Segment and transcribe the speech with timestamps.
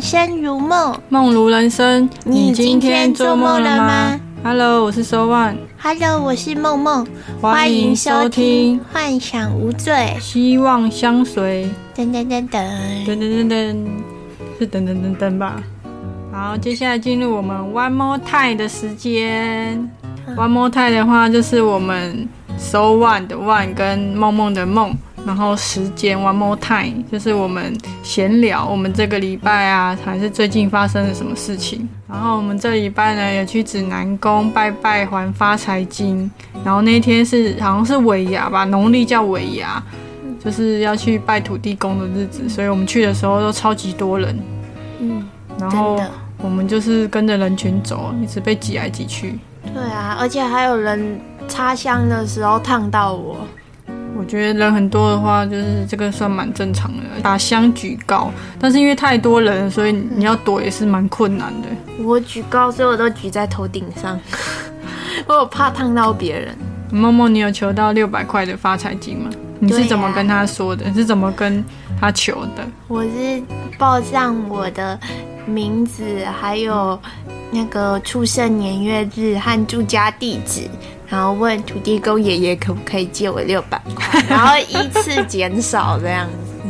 [0.00, 2.08] 人生如梦，梦如人生。
[2.24, 5.56] 你今天做梦了吗？Hello，我是 So One。
[5.78, 7.06] ？Hello，我是梦梦，
[7.42, 10.14] 欢迎收听《幻想无罪》。
[10.18, 11.68] 希望相随。
[11.94, 12.64] 噔噔噔噔，
[13.06, 13.86] 噔噔噔噔，
[14.58, 15.62] 是噔噔噔噔吧？
[16.32, 19.86] 好，接下来进入我们 One More Time 的时间。
[20.34, 22.26] One More Time 的话，就是我们
[22.56, 24.96] So One 的 One 跟梦梦的梦，
[25.30, 31.88] 然后时间 One More Time 就是我们闲聊，我们这个礼拜啊，还是最近发生了什么事情。
[32.08, 36.28] 然后我们这礼拜呢，也去指南宫拜拜还发财金，
[36.64, 39.80] 然后那天是好像是尾牙吧，农历叫尾牙。
[40.44, 44.36] 就是要去拜土地公的日子，所以我们去的时候都超级多人，
[44.98, 45.24] 嗯，
[45.60, 45.96] 然后
[46.38, 49.38] 我们就是跟着人群走，一直被挤来挤去。
[49.72, 53.36] 对啊，而且还有人插香的时候烫到我。
[54.16, 58.30] 我觉得人很多的话，就是这个算蛮正常的，把香举高。
[58.60, 61.68] 但是因为太多人，所以你要躲也是蛮困难的。
[62.04, 64.18] 我举高，所以我都举在头顶上，
[65.26, 66.54] 我有怕烫到别人。
[66.92, 69.30] 默默，你有求到六百块的发财金吗？
[69.58, 70.86] 你是怎么跟他说的？
[70.86, 71.64] 你是怎么跟
[72.00, 72.66] 他求的？
[72.88, 73.42] 我是
[73.78, 74.98] 报上我的
[75.46, 76.98] 名字，还有
[77.50, 80.62] 那个出生年月日和住家地址，
[81.10, 86.26] 然后问土地公爷爷可不可以借我六百块， 然后依次减少这样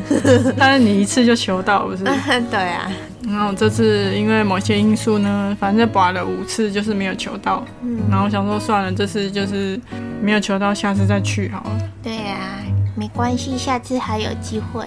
[0.09, 0.55] 子。
[0.59, 2.03] 但是你一次就求到，不是？
[2.51, 2.91] 对啊，
[3.29, 7.63] 然后这次因为某些因素呢，反正拔了五次，就是没有求到。
[7.83, 9.79] 嗯，然后想说算了，这次就是
[10.21, 11.79] 没有求到，下次再去好了。
[12.03, 12.59] 对啊，
[12.97, 14.85] 没关系，下次还有机会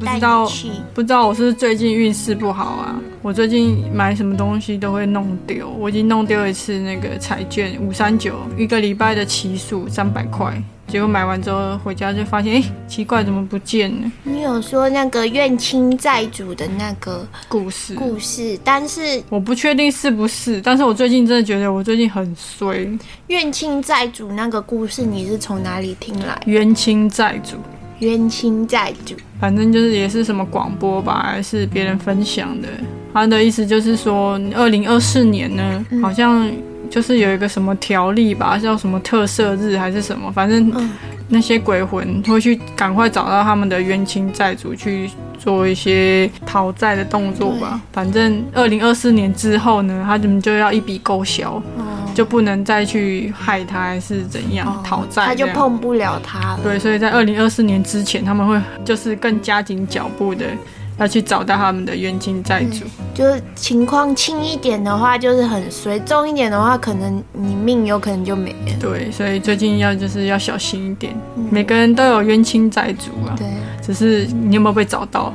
[0.00, 0.50] 不知道。
[0.94, 2.98] 不知道我是不是最近运势不好啊？
[3.22, 10.50] 我最近买什么东西都会弄丢，我已经弄丢一次那个彩券五三九，一个礼拜的期数三百块，
[10.86, 14.10] 结果买完之后回家就发现，哎，奇怪，怎么不见了？
[14.24, 17.94] 你有说那个怨亲债主的那个故事。
[17.94, 22.88] 故事，但是我不确定是不是，但是我最近真的觉得我最近很衰，
[23.26, 26.40] 怨亲债主那个故事你是从哪里听来？
[26.46, 27.58] 冤亲债主。
[28.00, 32.68] 冤亲债主，反正就是也是什么广播吧，还是别人分享的。
[33.12, 36.02] 他的意思就是说，二零二四年呢，嗯。
[36.02, 36.50] 好像
[36.90, 40.90] 就是有一个什么条例吧，叫什么特色日还是什么，反正嗯。
[41.32, 47.80] 那些鬼魂会去赶快找到他们的冤亲债主去做一些讨债的动作吧。
[47.92, 51.79] 反正二零二四年之后呢，他们就要一笔勾销，哦，
[52.14, 55.46] 就不能再去害他还是怎样哦讨债，他就。
[55.50, 56.60] 碰不了他了。
[56.62, 60.46] 对，所以在二零二四年之前，他们会就是更加紧脚步的
[60.96, 62.84] 要去找到他们的冤亲债主。
[63.12, 68.72] 就是情况轻一点的话，就是很随；重一点的话，可能你命有可能就没了。
[68.80, 73.46] 对，所以最近要就是要小心一点，嗯每个人都有冤亲债主啊，对，
[73.82, 75.34] 只是你有没有被找到？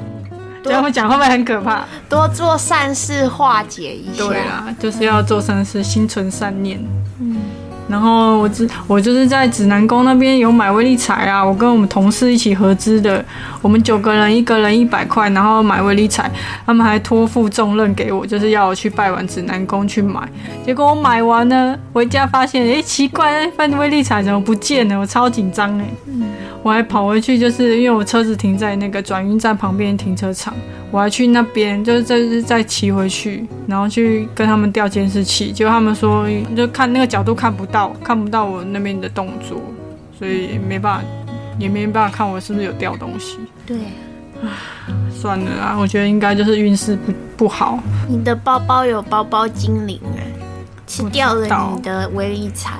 [0.66, 1.86] 这样会讲会不会很可怕？
[2.09, 4.26] 多做善事化解一下。
[4.28, 6.80] 对啦，就是要做善事，心存善念。
[7.20, 7.38] 嗯，
[7.88, 13.23] 然后我指我就是在指南宫那边有买威力彩啊，我跟我们同事一起合资的，
[13.62, 16.29] 我们九个人一个人一百块，然后买威力彩，
[16.66, 20.28] 他们还托付重任给我，就是要我去拜完指南宫去买。
[20.66, 25.00] 结果我买完呢，回家发现，哎，奇怪，那份威力彩怎么不见了？
[25.00, 25.85] 我超紧张哎，
[26.63, 30.52] 我还跑回去，就是因为我车子停在那个转运站旁边停车场，
[30.90, 36.25] 我还去那边，就是再再骑回去，然后去跟他们调监视器，结果他们说
[36.57, 37.63] 就看那个角度看不，
[38.03, 39.62] 看不到我那边的动作，
[40.18, 41.06] 所以没办法，
[41.59, 43.38] 也没办法看我是不是有掉东西。
[43.66, 43.78] 对，
[45.12, 47.80] 算了啦，我觉得应该就是运势不不好。
[48.08, 50.19] 你的包包有包包精灵啊，
[50.88, 52.78] 吃掉了你的威力彩。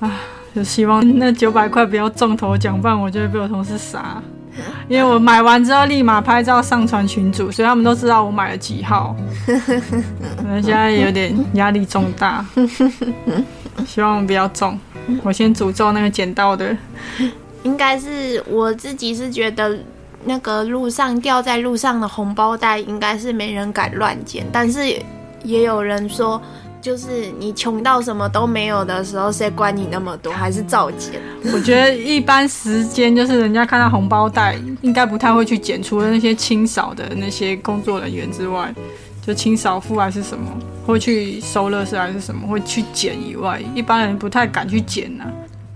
[0.00, 0.10] 啊
[0.54, 4.20] 就希望那九百块不要中头奖，不然我就会被我同事杀。
[4.88, 9.14] 因为我买完之后立马拍照上传群组，所以他们都知道我买了几号。
[9.46, 12.44] 我现在有点压力重大，
[13.86, 14.78] 希望不要中。
[15.22, 16.76] 我先诅咒那个捡到的，
[17.62, 19.78] 应该是我自己是觉得，
[20.24, 24.44] 那个路上掉在路上的红包袋，应该是没人敢乱捡。
[24.50, 24.80] 但是
[25.44, 26.40] 也有人说，
[26.80, 31.20] 就是你穷到什么都没有的时候，谁管你那么多，还是照捡。
[31.52, 38.72] 我觉得一般时间就是人家看到红包袋，应该不太会去捡，除了那些清扫的那些工作人员之外，
[39.26, 40.50] 就清扫妇还是什么，
[40.86, 45.24] 会去收垃圾还是什么，会去捡以外，一般人不太敢去捡呐、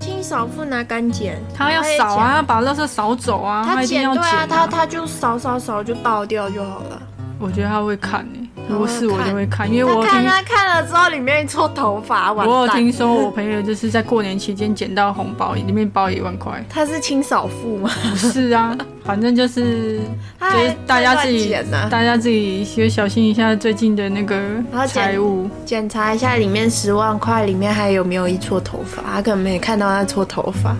[0.00, 1.36] 清扫妇哪敢捡？
[1.54, 7.02] 他要扫啊，要把垃圾扫走啊，他一定捡对啊，他他就扫扫扫就倒掉就好了。
[7.38, 16.64] 我觉得他会看呢、如果是我就会看，因为我他看他看了之后，里面一撮头发，我有听说我朋友就是在过年期间捡到红包，里面包一万块。
[16.68, 17.90] 他是清扫妇吗？
[18.10, 20.00] 不是啊， 反正就是
[20.40, 21.54] 就是大家自己
[21.90, 24.40] 大家自己也小心一下最近的那个
[24.86, 25.50] 财务。
[25.66, 30.76] 检查一下里面十万块里面还有没有一撮头发，他可能没看到那撮头发。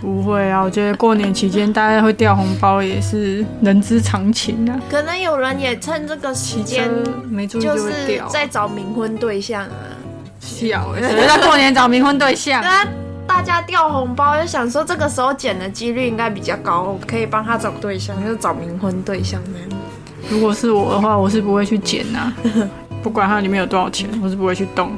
[0.00, 4.80] 不会啊，我觉得过年期间大家会掉红包也是人之常情啊。
[4.90, 6.90] 可能有人也趁这个时骑间，
[7.28, 8.28] 没注意就就是会掉啊。
[8.30, 9.70] 在找冥婚对象啊。
[10.40, 12.68] 笑欸，谁在过年找冥婚对象对？
[12.68, 12.88] 啊，
[13.26, 19.68] 大家掉红包就想说这个时候捡的几率应该比较高，我可以帮他找对象，就找冥婚对象那样。
[20.30, 22.32] 如果是我的话，我是不会去捡呐、
[23.02, 24.92] 不管它里面有多少钱，我是不会去动，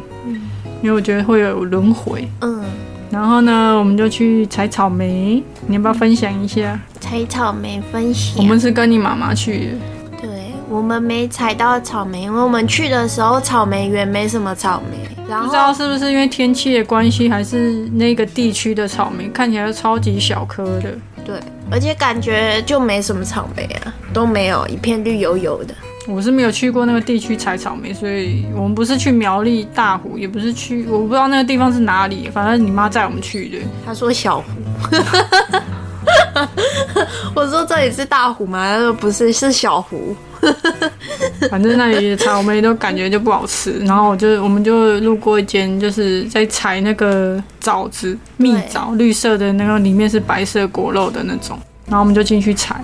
[0.80, 2.28] 因为我觉得会有轮回。
[2.40, 2.64] 嗯，
[3.12, 6.80] 然后呢，我们就去采草莓，你要不要分享一下？
[6.98, 8.34] 采草莓分享。
[8.38, 10.30] 我们是跟你妈妈去的，对
[10.70, 14.96] 我们没采到草莓，因为我们去的时候草莓园没什么草莓，
[15.28, 20.94] 然不知道是不是因为天气的关系，还是那个地区的草莓看起来超级小颗的。
[21.22, 21.38] 对，
[21.70, 25.74] 而且感觉就没什么草莓啊，都没有，一片绿油油的。
[26.08, 33.58] 我是没有去过那个地区采草莓，所以我们不是去苗栗大湖，也不是去，我不知道那个地方是哪里，反正你妈载我们去的。
[33.86, 34.44] 她说小湖，
[37.34, 38.74] 我说这里是大湖吗？
[38.74, 40.14] 他说不是，是小湖。
[41.48, 51.56] 反正那里的草莓都感觉就不好吃，然后我就我们就路过一间，就是在采那个枣子，蜜枣，绿色的那个，里面是白色果肉的那种，
[51.86, 52.80] 然后我们就进去采。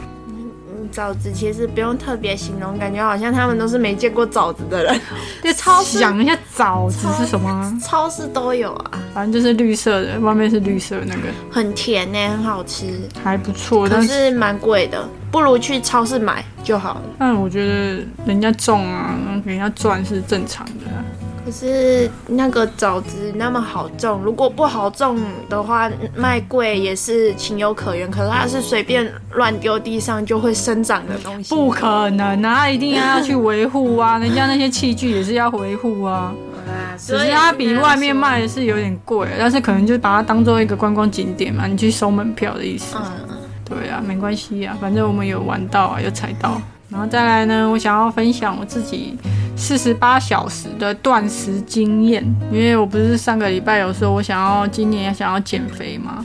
[0.98, 5.00] 嗯，枣子其实不用特别形容，感觉好像他们都是没见过枣子的人。
[5.40, 7.72] 对超市想一下枣子是什么啊？
[7.80, 12.86] 超市都有啊，反正就是绿色的，外面是绿色的那个，很甜呢、很好吃，
[13.22, 13.88] 还不错。
[13.88, 17.02] 但是，是蛮贵的，不如去超市买就好了。
[17.18, 21.04] 但我觉得人家种啊，给人家赚是正常的啊、
[21.48, 25.18] 可是那个枣子那么好种，如果不好种
[25.48, 28.10] 的话，卖贵也是情有可原。
[28.10, 36.34] 可是它是随便乱丢地上就会生长的东西，不可能啊，它一定要去维护啊，人家那些器具也是要维护啊。
[36.66, 42.94] 啊，只是它比外面卖的是有点贵，但是可能就把它当做一个观光景点嘛，你去收门票的意思。
[42.98, 46.60] 嗯，对啊，没关系啊，反正我们有玩到啊，有踩到。
[46.90, 49.16] 然后再来呢，我想要分享我自己
[49.58, 56.24] 四十八小时的断食经验，因为我不是上个礼拜有说我想要今年想要减肥嘛，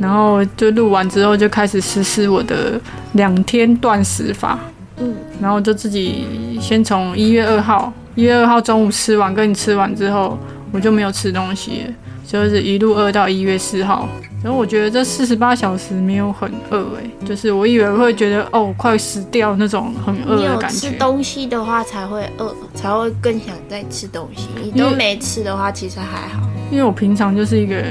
[0.00, 2.80] 然后就录完之后就开始实施我的
[3.12, 4.58] 两天断食法，
[4.98, 10.38] 嗯，然后就自己先从一月二号，一月二号中午吃完，跟你吃完之后，
[10.70, 11.82] 我就没有吃东西，
[12.24, 14.08] 就是一路饿到一月四号。
[14.42, 20.90] 然后我觉得这四十八小时没有很饿诶，就是我以为会觉得哦快死掉那种很饿的感觉。
[20.92, 24.46] 东西的话才会饿，才会更想再吃东西。
[24.62, 26.48] 你都没吃的话，其实还好。
[26.70, 27.82] 因为我平常就是一个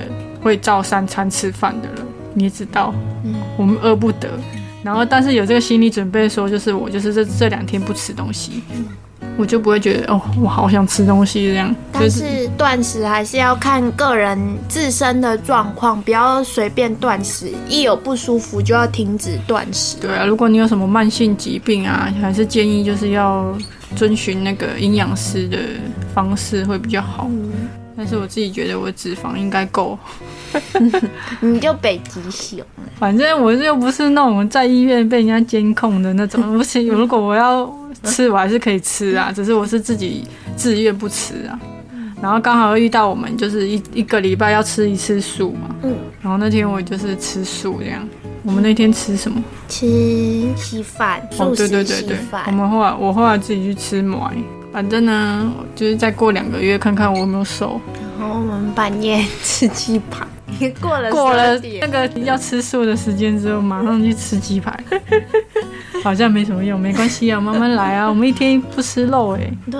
[0.41, 1.97] 会照三餐吃饭的人，
[2.33, 2.93] 你也知道，
[3.25, 4.29] 嗯我们饿不得。
[4.83, 8.63] 然后但是有这个心理准备，说就是我就是这这两天不吃东西，
[9.37, 11.73] 我就不会觉得哦我好想吃东西这样。
[11.91, 14.37] 但是断食还是要看个人
[14.67, 17.51] 自身的状况，不要随便断食。
[17.69, 19.97] 一有不舒服就要停止断食。
[20.01, 23.55] 对啊，如果你有什么慢性疾病啊，还是建议就是要
[23.95, 25.57] 遵循那个营养师的
[26.13, 27.29] 方式会比较好。
[27.97, 29.97] 但是我自己觉得我脂肪应该够，
[31.41, 32.63] 你就北极熊，
[32.99, 36.39] 反正我又不是那种在医院被人家监控的那种。
[36.55, 37.67] 不行，如果我要
[38.03, 40.23] 吃，我还是可以吃啊，只是我是自己
[40.55, 41.59] 自愿不吃啊。
[42.21, 48.07] 然后刚好遇到我们就是一一个礼拜要吃一次素嘛，嗯，然后那天我就是吃素这样。
[48.43, 49.43] 我们那天吃什么？
[49.67, 49.85] 吃
[50.55, 52.53] 稀饭，哦，素食稀对对对对，我饭。
[52.53, 54.31] 们后来我后来自己去吃馍，
[54.71, 57.79] 反正呢，就是再过两个月看看我有没有瘦。
[58.19, 60.25] 然后我们半夜吃鸡排，
[60.81, 64.77] 过了过了那个要吃素的时间之后，马上去吃鸡排，
[66.03, 69.79] 好像没什么用，没关系啊，慢慢来啊，我们一天不吃肉哎、对，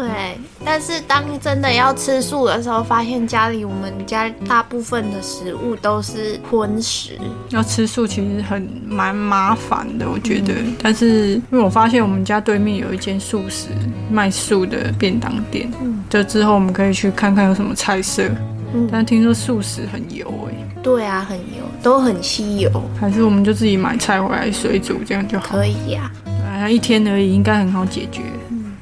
[0.63, 7.17] 但是当真的要吃素的时候，发现家里我们家大部分的食物都是荤食。
[7.50, 10.53] 要吃素其实很蛮麻烦的，我觉得。
[10.81, 13.69] 但是因为我发现我们家对面有一间素食
[14.12, 15.69] 卖素的便当店，
[16.10, 18.24] 就之后我们可以去看看有什么菜色。
[18.74, 20.56] 嗯但听说素食很油哎、
[20.88, 25.58] 对啊，很油，都很稀有，还是我们就自己买菜回来水煮，这样就好。
[25.58, 26.10] 可以呀、
[26.48, 28.22] 啊，一天而已，应该很好解决。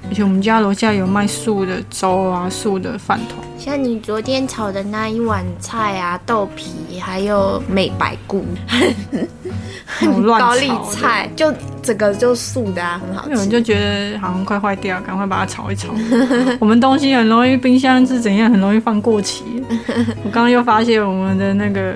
[0.09, 3.39] 而且我们家楼下有卖素的粥啊、素的饭团。
[3.57, 8.45] 像你昨天炒的那一碗菜啊，豆皮还有美白菇，
[9.85, 13.31] 好乱高丽菜，就整个就素的啊，很好吃。
[13.31, 15.89] 有人就觉得好像快坏掉，赶快把它炒一炒。
[16.59, 19.43] 我们东西很容易，冰箱是怎样，很容易放过期。
[20.23, 21.95] 我刚刚又发现我们的那个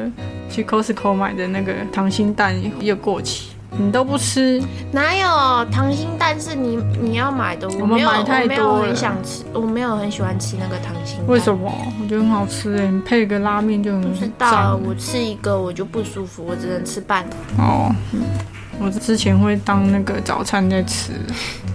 [0.49, 4.61] 去 Costco 买的那个溏心蛋又过期，你都不吃，
[4.91, 7.69] 哪有糖心蛋是你你要买的？
[7.69, 11.27] 我没有，我没有很想吃，我没有很喜欢吃那个糖心蛋。
[11.27, 11.71] 为什么？
[12.01, 17.35] 我觉得很好吃诶，你配个拉面就很不知道，我吃一个我就不舒服，我只能吃半个。
[17.57, 17.93] 哦。
[18.79, 21.11] 我之前会当那个早餐在吃，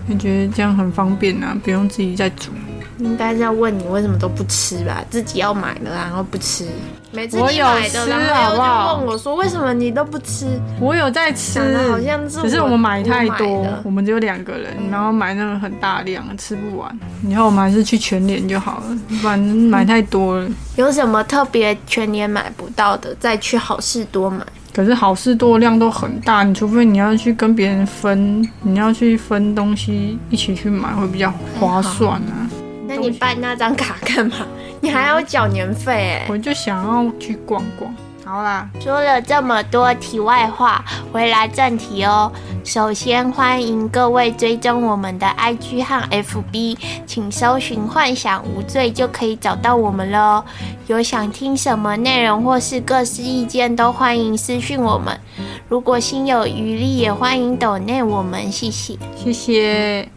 [0.08, 2.50] 我觉得这样很方便啊，不用自己再煮。
[2.98, 5.04] 应该是要问你为什么都不吃吧？
[5.10, 6.64] 自己要买的，然后不吃。
[7.10, 10.46] 每次我有你买的，吃然后又好不好就问我说为什么你都不吃？
[10.80, 16.98] 我有在吃好像是只是我们买太多我们只有两个人，然后买那种很大量，吃不完。
[17.28, 20.48] 以后我们还是去全年就好了，不然买太多了。
[20.76, 24.44] 有什么特别全年买不到的，再去好事多买。
[24.74, 32.50] 可是好事多量都很大，你除非你要去跟别人分，你要去分东西一起去买会比较划算啊。
[32.88, 34.34] 那你办那张卡干嘛？
[34.80, 36.26] 你还要缴年费哎。
[36.28, 37.94] 我就想要去逛逛。
[38.24, 42.32] 好啦，说了这么多题外话，回来正题哦。
[42.64, 50.44] 首先欢迎各位追踪我们的 IG 和 FB，请搜寻“幻想无罪”就可以找到我们了哦。
[50.86, 55.20] 有想听什么内容或是各式意见，都欢迎私讯我们。
[55.68, 58.98] 如果心有余力，也欢迎抖内我们，谢谢。
[59.14, 60.08] 谢谢。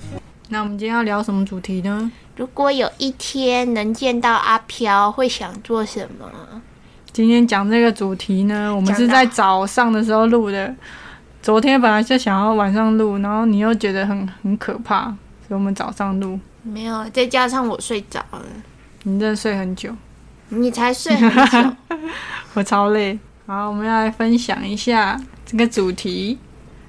[0.47, 2.09] 那我们今天要聊什么主题呢？
[2.37, 6.61] 如果有一天能见到阿飘，会想做什么？
[7.17, 10.71] 今天讲这个主题呢，我们是在早上的时候录的。
[11.41, 16.39] 昨天本来就想要晚上录，然后你又觉得很很可怕，所以我们早上录。
[16.61, 18.43] 没有，再加上我睡着了，
[19.01, 19.89] 你真的睡很久，
[20.49, 21.97] 你才睡很久。
[22.53, 23.17] 我超累。
[23.47, 26.37] 好，我们要来分享一下这个主题。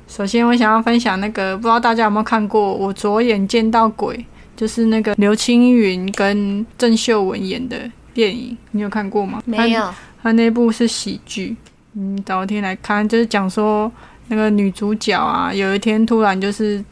[0.06, 4.14] 首先，我想要分享那个，不知道大家有没有看过《我左眼见到鬼》，
[4.54, 9.40] 就是那个刘青云跟郑秀文演的电影，你有看过吗？
[9.46, 9.90] 没有，
[10.22, 11.56] 他那部是喜剧，
[11.94, 13.90] 嗯，早天来看，就是讲说
[14.28, 16.84] 那个女主角啊，有一天突然就是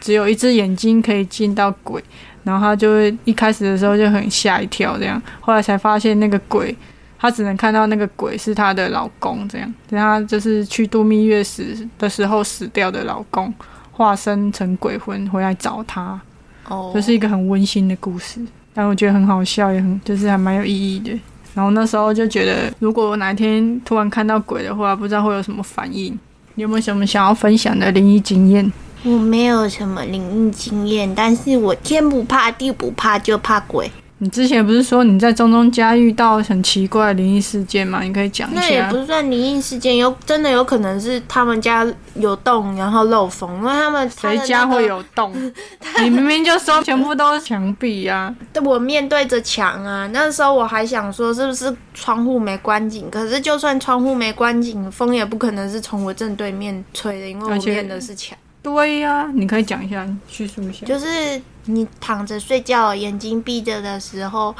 [0.00, 2.02] 只有一只眼睛可以见到鬼，
[2.42, 6.76] 然后她就会一开始的时候就很吓一跳，这样，后来才发现那个鬼，
[7.18, 13.52] 她只能看到那个鬼是她的老公，这样，她就是去度蜜月时的时候死掉的老公，
[13.92, 16.20] 化身成鬼魂回来找她，
[16.68, 18.40] 哦，这是一个很温馨的故事，
[18.74, 21.18] 但我觉得很好笑，也很就是还蛮有意义的。
[21.54, 26.18] 然后那时候就觉得，如果我哪天突然看到鬼的话，不知道会有什么反应。
[26.54, 28.72] 你有没有什么想要分享的灵异经验？
[29.04, 33.90] 我没有什么灵异经验，但是我天不怕地不怕，就怕鬼。
[34.22, 38.02] 你之前不是说你在中中家遇到很奇怪的灵异事件吗？
[38.02, 39.04] 你可以讲一下那也不。
[39.04, 44.86] 算灵异事件，有真的有可能是他们家有洞，然后漏风，因为他们谁家会？
[44.86, 45.34] 有洞？
[46.00, 48.32] 你明明就说全部都是墙壁啊！
[48.38, 58.38] 他的那个我面对着墙啊，那时候我还想说是不是窗户没关紧，可是就算窗户没关紧，风也不可能是从我正对面吹的，因为我面的是墙。
[58.62, 60.86] 对呀、你可以讲一下，叙述一下。
[60.86, 64.54] 就是你躺着睡觉，眼睛闭着的时候，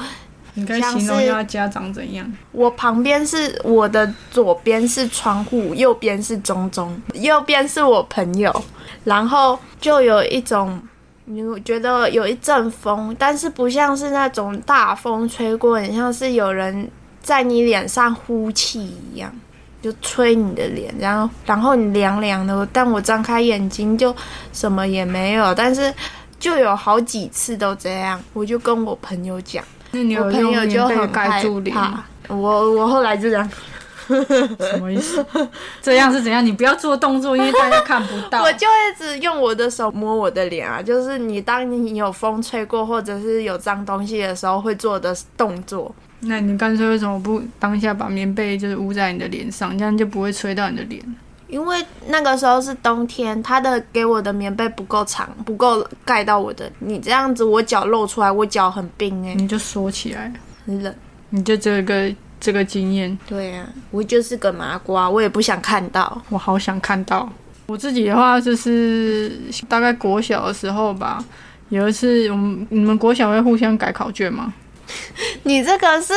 [0.54, 2.30] 你可以形容一下家长怎样？
[2.52, 8.64] 我旁边是我的左边是窗户，右边是中中，右边是我朋友，
[9.04, 10.80] 然后就有一种。
[11.24, 16.90] 你觉得有一阵风，但是不像是那种大风吹过，很像是有人
[17.22, 19.32] 在你脸上呼气一样，
[19.80, 22.68] 就吹你的脸，然后然后你凉凉的。
[22.72, 24.14] 但我张开眼睛就
[24.52, 25.94] 什么也没有，但是
[26.42, 29.64] 就有好几次都这样，我就跟我朋友讲。
[29.92, 31.62] 那你我朋友就很害盖住。
[32.26, 33.48] 我我后来就这样，
[34.08, 35.24] 什么意思？
[35.80, 36.44] 这样是怎样？
[36.44, 38.42] 你不要做动作，因为大家看不到。
[38.42, 45.94] 我就一直用我的手摸我的脸啊，就是你当你有风吹过或者是有脏东西的时候会做的动作。
[46.24, 51.00] 那你干脆为什么不当下把棉被就是捂在你的脸上，这样就不会吹到你的脸？
[51.52, 56.72] 因为那个时候是冬天，他的给我的棉被不够长，不够盖到我的。
[56.78, 60.32] 你这样子，我脚露出来，我脚很冰哎、你就缩起来，
[60.64, 60.94] 很冷。
[61.28, 66.22] 你就这个这个经验，对啊，我就是个麻瓜，我也不想看到。
[66.30, 67.30] 我好想看到。
[67.66, 71.22] 我自己的话就是大概国小的时候吧，
[71.68, 74.54] 有一次我们你们国小会互相改考卷吗？
[75.44, 76.12] 你这个是，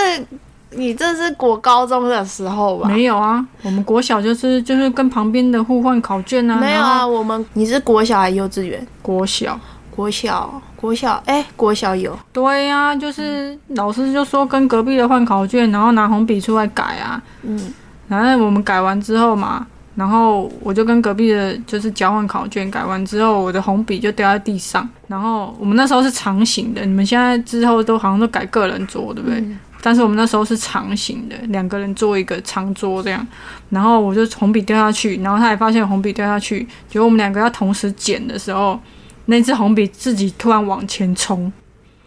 [0.71, 2.87] 你这是国高中的时候吧？
[2.89, 6.57] 没有啊，我们国小就是就是跟旁边的互换考卷啊。
[6.59, 8.85] 没有啊，我们你是国小还是幼稚园？
[9.01, 17.21] 国小国小，国小，哎、国小有，对呀、就是老师就说跟隔壁的换考卷，然后拿红笔出来改啊。
[17.43, 17.73] 嗯，
[18.09, 24.85] 然后我们改完之后嘛，然后我就跟隔壁的就是交换考卷，改完之后我的红笔就掉在地上。
[25.07, 29.41] 然后我们那时候是长形的，你们现在之后都好像都改个人桌，对不对？
[29.85, 33.25] 但是我们那时候是长形的，两个人坐一个长桌这样。
[33.69, 38.79] 然后我就红笔掉下去，然后他也发现红笔掉下去，结果我们两个要同时捡的时候，
[39.25, 41.53] 那支红笔自己突然往前冲。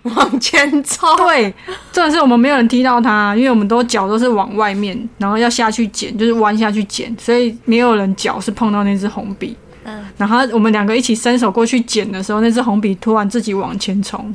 [0.03, 1.55] 往前冲，对，
[1.93, 9.57] 真的是我们没有人踢到他，因为我们都脚都是往外面，然后要下去捡，就是弯下去捡，所以没有人脚是碰到那支红笔。
[9.85, 14.35] 嗯，然后我们两个一起伸手过去捡的时候，那支红笔突然自己往前冲，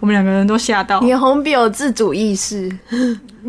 [0.00, 2.70] 我们两个人都吓到，你红笔有自主意识，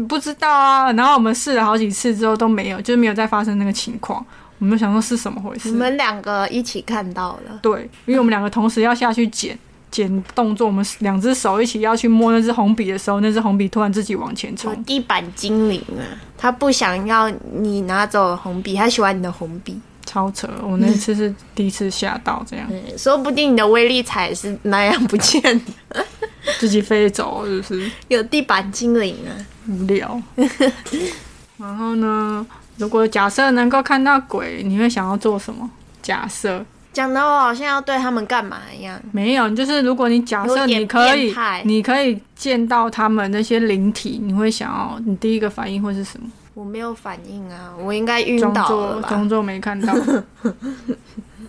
[0.08, 0.92] 不知道啊。
[0.94, 4.26] 然后我们试了好几次之后都没有，就是没有再发生那个情况。
[4.58, 5.76] 我们就想说是什么回事我？
[5.76, 9.58] 们两个一起看到了，对，因为我们两个同时要下去捡。
[9.92, 16.06] 捡动作，我们两只手一起要去摸那只红笔的时候，那只红笔突然自己往前冲，地板精灵啊，
[16.38, 19.80] 他不想要你拿走红笔，他喜欢你的红笔。
[20.06, 20.48] 超扯！
[20.62, 26.06] 我那次是第一次吓到，这样 嗯，说不定你的威力彩是那样不见的，
[26.60, 29.30] 自己飞走，是不是有地板精灵啊。
[29.68, 30.22] 无聊？
[31.58, 32.46] 然后呢，
[32.78, 35.70] 如果假设能够看到鬼，你会想要做什么？
[36.02, 39.00] 假设讲的我好像要对他们干嘛一样。
[39.12, 41.34] 没有，就是如果你假设你可以，
[41.66, 46.28] 你可以见到他们那些灵体，你会想要，你第一个反应会是什么？
[46.56, 49.02] 我没有反应啊，我应该晕装倒了吧？
[49.02, 49.94] 作装作没看到。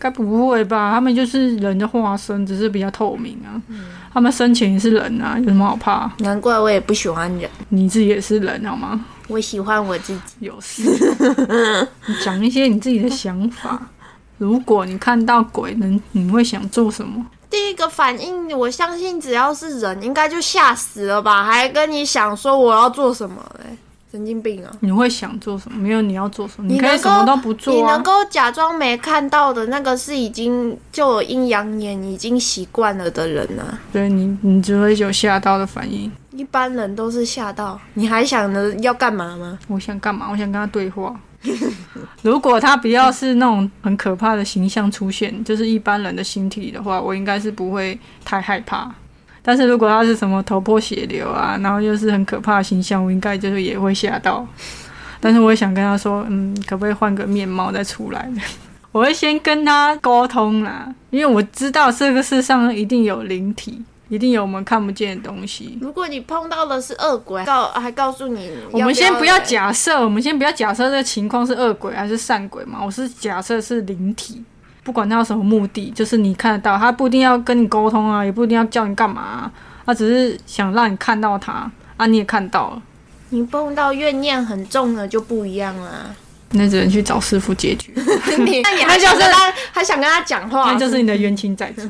[0.00, 0.90] 该不会吧？
[0.92, 3.60] 他们就是人的化身，只是比较透明啊。
[4.12, 6.10] 他们生前也是人啊，有什么好怕？
[6.18, 9.04] 难怪我也不喜欢人，你自己也是人好吗？
[9.28, 10.20] 我喜欢我自己。
[10.40, 10.82] 有事，
[12.06, 13.80] 你讲一些你自己的想法。
[14.38, 17.24] 如果你看到鬼，能你会想做什么？
[17.50, 21.44] 第一个反应，我相信只要是人，应该就吓死了吧？
[21.44, 23.76] 还跟你想说我要做什么嘞？
[24.10, 24.70] 神经病啊！
[24.80, 25.78] 你会想做什么？
[25.78, 28.02] 没有你要做什么，你可以什么都不做啊能。
[28.02, 33.78] 够假装没看到的那个是已经就有阴阳眼，已经习惯了的人啊。
[33.92, 36.10] 对你，你只会有吓到的反应。
[36.32, 39.58] 一般人都是吓到，你还想着要干嘛吗？
[39.68, 40.26] 我想干嘛？
[40.30, 41.14] 我想跟他对话。
[42.22, 48.92] 如果他不要是那种很可怕的形象出现，就是一般人的形体的话，我应该是不会太害怕。
[49.42, 54.46] 但是如果他是什么头破血流啊，然后又是很可怕的形象，我应该就是也会吓到。
[55.20, 58.30] 但是我也想跟他说，嗯，可不可以换个面貌再出来？
[58.92, 65.78] 我会先跟他沟通啦，因为我知道这个世上一定有灵体，一定有我们看不见的东西。
[65.80, 74.42] 如果你碰到的是恶鬼，告还告诉你，我们先不要假设，我们先不要假设这个情况是恶鬼还是善鬼嘛，我是假设是灵体，
[74.90, 79.52] 不管他有什么目的，就是你看得到，他不一定要跟你沟通啊，也不一定要叫你干嘛、啊，
[79.86, 82.82] 他只是想让你看到他啊，你也看到了，
[83.28, 86.06] 你碰到怨念很重的就不一样啦。
[86.50, 87.92] 那只能去找师傅解决，
[88.44, 91.82] 你那你还想跟他还想跟他讲话，那就是你的冤亲债主。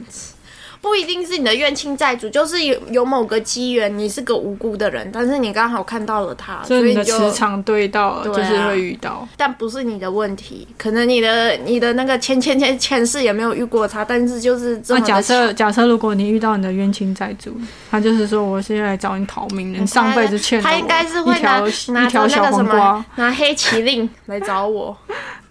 [0.80, 9.28] 不一定是你的冤亲债主，就是有有某个机缘，你是个无辜的人，但是你刚好看到了他，所以你的所以就磁场对到就是会遇到。
[9.36, 17.54] 但不是你的问题，可能你的你的那个前前前前世也没有遇过他，但是就是这么假设假设如果你遇到你的冤亲债主，
[17.90, 23.06] 他就是说我现在来找你讨命的，你上辈子欠他应该是会拿拿条小那个什黄瓜么。
[23.16, 24.96] 拿黑麒麟来找我，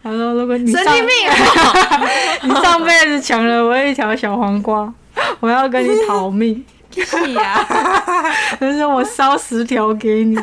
[0.02, 2.08] 他说如果你神经病啊！
[2.42, 4.92] 你上辈子抢了我一条小黄瓜，
[5.40, 7.66] 我要跟你逃命，屁呀、
[8.60, 10.38] 但是我烧十条给你。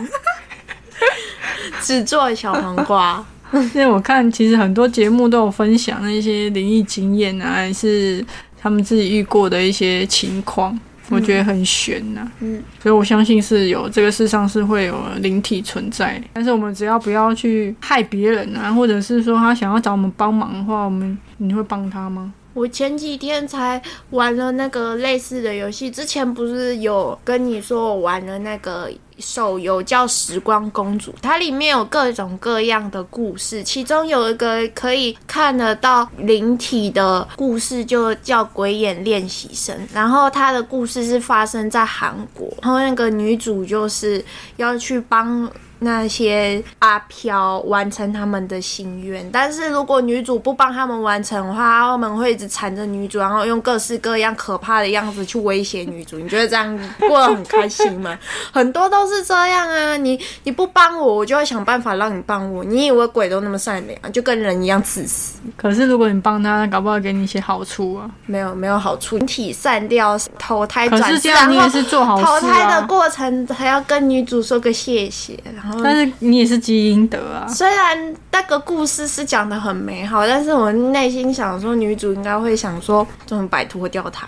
[1.81, 3.25] 只做小黄瓜。
[3.53, 8.25] 因为我看其实很多节目都有分享那些灵异经验啊，还是
[8.59, 10.79] 他们自己遇过的一些情况，
[11.11, 22.33] 我觉得很悬呐、嗯，所以我相信是有这个世上是会有灵体存在，但是我们只要不要去害别人啊，或者是说他想要找我们帮忙的话，我们你会帮他吗？
[22.57, 23.81] 我前几天才
[24.13, 44.25] 玩了那个类似的游戏，之前不是有跟你说我玩了那个手游叫《时光公主》，它里面有各种各样的故事，其中有一个可以看得到灵体的故事，就叫《鬼眼练习生》，然后它的故事是发生在韩国，然后那个女主就是
[44.57, 45.47] 要去帮。
[45.81, 56.19] 那些阿飘完成他们的心愿，但是如果女主不帮他们完成的话，他们会一直缠着女主，然后用各式各样可怕的样子去威胁女主。
[56.19, 58.19] 你觉得这样过得很开心吗？
[58.53, 59.97] 很多都是这样啊！
[59.97, 62.65] 你你不帮我，我就会想办法让你帮我。
[62.65, 65.39] 你以为鬼都那么善良，就跟人一样自私？
[65.57, 68.11] 可是如果你帮他，搞不好给你一些好处啊。
[68.27, 72.41] 没有没有好处，人体散掉，投胎转世，然后也是做好投。
[72.41, 77.47] 胎的过程还要跟女主说个谢谢，然后但是你也是积阴德啊。
[77.49, 84.27] 虽然那个故事是讲的很美好，但是我内心想说，女主应该会想说，怎么摆脱掉他。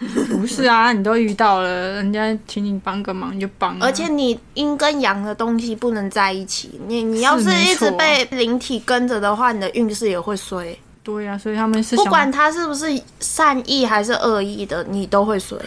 [0.30, 10.76] 不是啊，你都遇到了，人家请你帮个忙你就帮啊、而且你阴跟阳的东西不能在一起，你你要是一直被灵体跟着的话，你的运势也会衰。
[11.02, 12.86] 对呀、所以他们是，不管他是不是
[13.18, 15.58] 善意还是恶意的，你都会衰。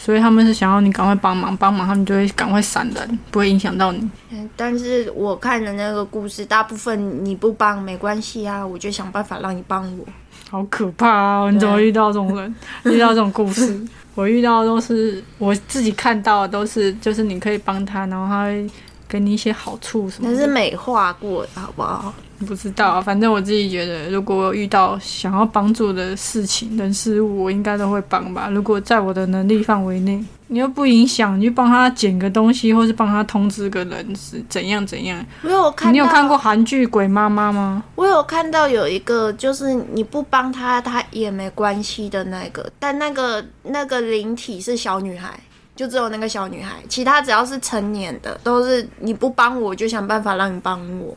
[0.00, 4.08] 所以他们是想要你赶快帮忙，帮忙他们就会赶快闪人，不会影响到你。
[4.30, 10.04] 嗯，但是我看的那个故事，大部分你不帮没关系啊，我就想办法让你帮我。
[10.48, 11.50] 好可怕啊！
[11.50, 12.54] 你怎么遇到这种人？
[12.84, 13.78] 遇到这种故事？
[14.14, 18.70] 我遇到的都是我自己看到的，都是就是你可以帮他，然后他会
[19.06, 20.34] 给你一些好处什么的。
[20.34, 22.14] 那是美化过的，好不好？
[22.46, 28.48] 不知道啊，反正我自己觉得，如果我遇到想要帮助的事情、人事物，我应该都会帮吧。
[28.48, 35.24] 如果在我的能力范围内，你又不影响，你就帮他捡个东西，或是帮他通知个人是怎样怎样。
[35.42, 37.82] 我有看，你有看过韩剧《鬼妈妈》吗？
[37.96, 45.38] 我有看到有一个，就是你不帮他，他也没关系的那个，但那个那个灵体是小女孩，
[45.74, 51.16] 就只有那个小女孩，其他只要是成年的，都是你不帮我，就想办法让你帮我。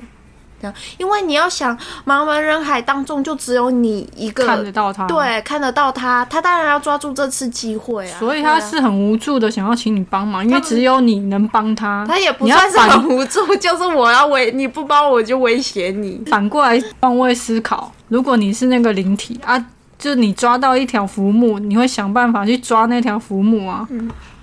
[0.98, 8.20] 因为你要想，茫茫人海当中就只有你一个看得到他，，对看得到他，他当然要抓住这次机会啊。
[8.20, 12.06] 所以他是很无助的，想要请你帮忙，因为只有你能帮他。
[12.08, 16.22] 他也不算是很无助，就是我要威你不帮我就威胁你。
[16.28, 19.64] 反过来换位思考，如果你是那个灵体啊，
[19.98, 23.88] 就你抓到一条浮木，你会想办法去抓那条浮木啊，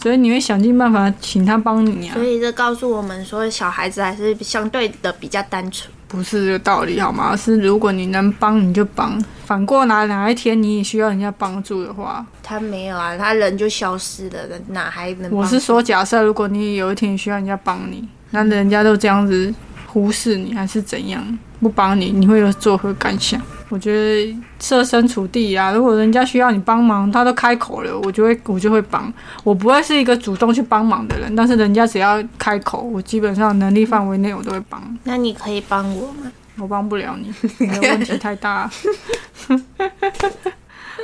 [0.00, 5.90] 所以你会想尽办法请他帮你啊所，以这告诉我们说，小孩子还是相对的比较单纯。
[6.08, 7.36] 不是这个道理好吗？
[7.36, 15.30] 是如果你能帮你就帮，反过来哪一天你也需要人家帮助的话，他没有啊，他人就消失了，人哪还能？
[15.30, 19.54] 我是说，假设如果你有一天需要人家帮你，那人家都这样子
[19.86, 23.40] 忽视你，还是怎样不帮你，你会有作何感想？
[23.70, 29.12] 我觉得设身处地啊，如果人家需要你帮忙，他都开口了，我就会我就会帮。
[29.44, 34.82] 我不会是一个主动去帮忙的人，但是人家只要开口，我基本上能力范围内我都会帮。
[35.04, 36.32] 那你可以帮我吗？
[36.58, 38.70] 我帮不了你，你 的问题太大。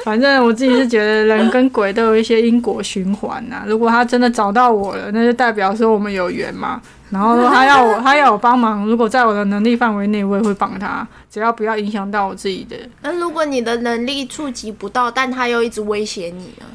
[0.02, 6.80] 反正我自己是觉得人跟鬼都有一些因果循环呐、如果他真的找到我了，那就代表说我们有缘嘛。
[7.14, 16.66] 然后说他要我， 他要我帮忙，如果在我的能力范围内，我也会帮他，只要不要影响到我自己的，那如果你的能力触及不到，但他又一直威胁你呢？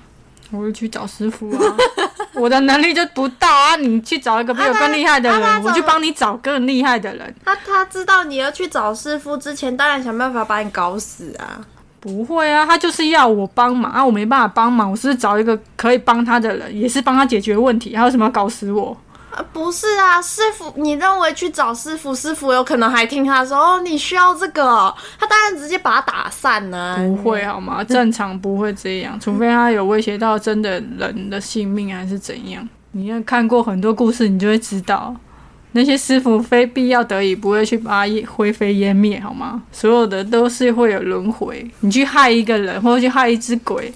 [0.52, 1.76] 我会去找师傅啊。
[2.34, 7.36] 我的能力就不到啊，你去找一个比我更厉害的人，我就帮你找更厉害的人。
[7.44, 11.60] 他他知道你要去找师傅之前，当然想办法把你搞死啊！
[12.00, 18.96] 不会啊，他就是要我帮忙啊，我没办法帮忙，我是找一个可以帮他的人，也是帮他解决问题，他为什么要搞死我？
[19.32, 27.84] 啊，不是啊，师傅，你认为去找师傅，师傅有可能还听他说哦，你需要这个哦，他当然直接把他打散呢、不会好吗？
[27.84, 32.68] 正常不会这样，除非他有威胁到真的人的性命还是怎样。
[32.92, 35.16] 你要看过很多故事，你就会知道，
[35.74, 39.62] 那些师傅非必要得已不会去把他灰飞烟灭，好吗？
[39.72, 41.70] 所有的都是会有轮回。
[41.82, 43.94] 你去害一个人，或者去害一只鬼，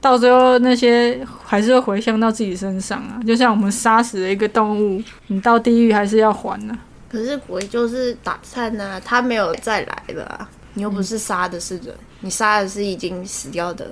[0.00, 3.20] 到最后那些还是会回向到自己身上啊。
[3.26, 6.78] 就像我们杀死了一个动物，你到地狱还是要还呢、
[7.10, 10.48] 可是鬼就是打散啊，他没有再来了啊。
[10.74, 13.90] 你又不是杀的是人，你杀的是已经死掉的。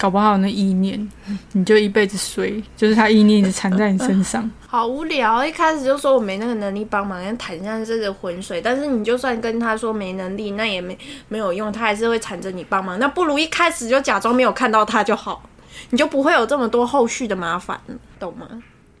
[0.00, 1.10] 搞不好那意念，
[1.52, 4.50] 你就一辈子衰，就是他意念一直缠在你身上。
[4.66, 8.62] 好无聊，一开始就说我没那个能力帮忙，要弹下这个浑水。
[8.62, 10.96] 但是你就算跟他说没能力，那也没
[11.28, 12.98] 没有用，他还是会缠着你帮忙。
[12.98, 15.42] 那不如一开始就假装没有看到他就好，
[15.90, 17.78] 你就不会有这么多后续的麻烦，
[18.18, 18.46] 懂吗？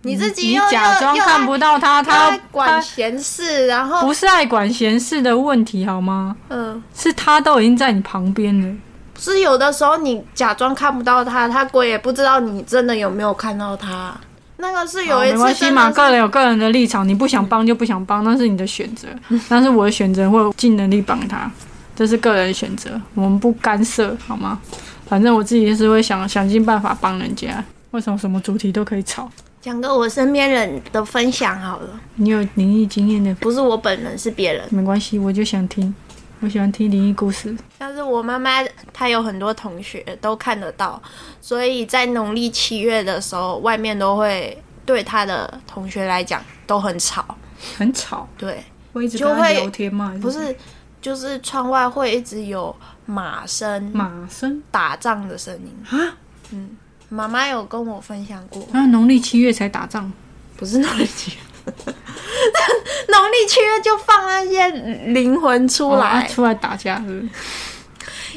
[0.02, 6.36] 你自己假装看不到他，他爱管闲事，然后不是爱管闲事的问题好吗？
[6.48, 8.76] 嗯，是他都已经在你旁边了。
[9.20, 14.16] 是有的时候你假装看不到他，他鬼也不知道你真的有没有看到他。
[14.56, 19.08] 那个是有一次没关系嘛，真的是个人有个人的立场，你不想帮就不想帮，那是你的选择。
[19.48, 21.50] 但是我的选择会尽能力帮他，
[21.94, 24.58] 这是个人的选择，我们不干涉，好吗？
[25.06, 27.62] 反正我自己是会想想尽办法帮人家。
[27.90, 29.30] 为什么什么主题都可以吵？
[29.60, 34.62] 讲个我身边人的分享好了，你有灵异经验的不是我本人，是别人。
[34.70, 35.94] 没关系，我就想听，
[36.40, 37.54] 我喜欢听灵异故事。
[37.78, 41.00] 但是我妈妈，她有很多同学都看得到，
[41.40, 47.24] 所以在农历七月的时候，外面都会对她的同学来讲都很吵。
[47.76, 50.14] 很吵，对，会一直就会聊天吗？
[50.22, 50.56] 不是，
[51.02, 52.74] 就是窗外会一直有
[53.04, 55.98] 马声、马声打仗的声音。
[55.98, 56.16] 啊？
[56.52, 56.76] 嗯
[57.12, 60.10] 妈妈有跟我分享过，那农历七月才打仗，
[60.56, 61.36] 不是农历七月，
[63.08, 64.68] 农历七月就放那些
[65.12, 66.06] 灵魂出哦来。
[66.06, 67.28] 啊出来打架是是？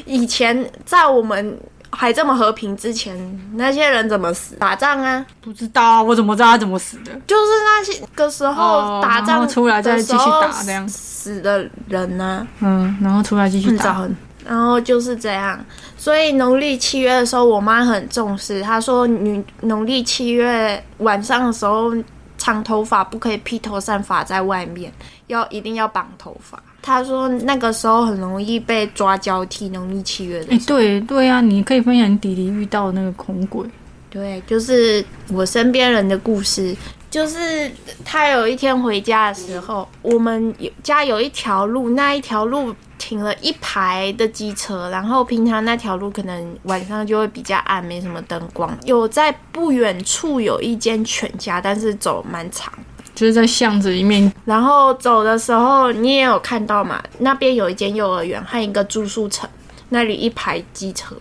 [0.06, 1.58] 以前在我们
[1.90, 3.16] 还这么和平之前，
[3.54, 4.56] 那些人怎么死？
[4.56, 7.12] 打仗啊，不知道啊，我怎么知道他怎么死的？
[7.26, 14.06] 就是那些个时候打仗后出来再继续打这样死的人呢、嗯，然后出来继续打。
[14.46, 15.58] 然后就是这样。
[15.96, 18.60] 所以农历七月的时候，我妈很重视。
[18.60, 21.94] 她说，女农历七月晚上的时候，
[22.38, 24.92] 长头发不可以披头散发在外面，
[25.28, 26.62] 要一定要绑头发。
[26.82, 29.68] 他说那个时候很容易被抓交替。
[29.70, 33.66] 农历七月的哎、对对啊，你可以分享你弟弟遇到那个恐鬼。
[34.10, 36.76] 对，就是我身边人的故事。
[37.10, 37.70] 就是
[38.04, 48.74] 他有一天回家的时候，我们有家有一条路，那一条路停了一排的机车，然后平常那条路可能晚上就会比较暗，没什么灯光。
[48.84, 52.72] 有在不远处有一间全家，但是走蛮长。
[53.14, 57.02] 就是在巷子里面，然后走的时候，你也有看到嘛？
[57.18, 59.46] 那边有一间幼儿园和一个住宿城，
[59.90, 61.14] 那里一排机车。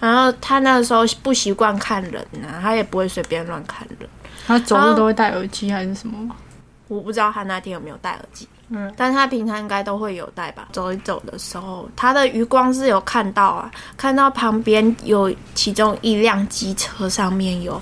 [0.00, 4.10] 然后他那个时候不习惯看人啊，他也不会随便乱看人。
[4.48, 6.34] 他走路都会戴耳机还是什么吗？
[6.88, 10.68] 我不知道他那天有没有戴耳机，嗯，但他平常应该都会有带吧。
[10.72, 17.80] 走一走的时候，他的余光是有看到啊，看到旁边有其中一辆机车上面有